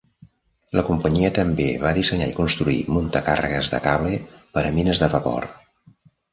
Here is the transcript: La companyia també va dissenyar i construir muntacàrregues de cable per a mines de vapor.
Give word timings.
La 0.77 0.83
companyia 0.87 1.29
també 1.35 1.67
va 1.83 1.91
dissenyar 1.99 2.31
i 2.33 2.35
construir 2.39 2.79
muntacàrregues 2.97 3.73
de 3.77 3.85
cable 3.87 4.17
per 4.59 4.67
a 4.67 4.75
mines 4.81 5.07
de 5.07 5.15
vapor. 5.17 5.51